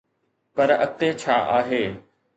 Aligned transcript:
پر 0.55 0.69
اڳتي 0.83 1.09
ڇا 1.21 1.35
آهي؟ 1.57 1.83